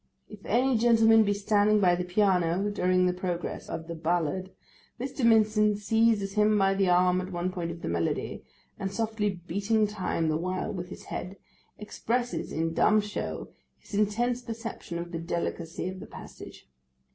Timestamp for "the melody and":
7.83-8.91